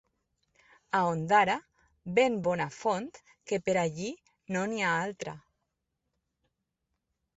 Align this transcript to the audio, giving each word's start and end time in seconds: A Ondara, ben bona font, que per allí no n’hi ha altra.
A 0.99 1.01
Ondara, 1.09 1.57
ben 2.15 2.39
bona 2.47 2.67
font, 2.77 3.11
que 3.51 3.61
per 3.69 3.77
allí 3.83 4.09
no 4.57 4.65
n’hi 4.73 4.85
ha 4.87 4.95
altra. 5.05 5.37